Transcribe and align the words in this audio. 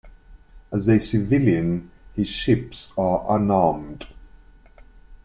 As 0.73 0.87
a 0.87 0.99
civilian, 0.99 1.91
his 2.15 2.27
ships 2.27 2.91
are 2.97 3.23
unarmed. 3.37 4.07